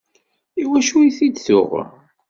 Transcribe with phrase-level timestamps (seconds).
[0.63, 1.91] Iwacu i t-id-tuɣem?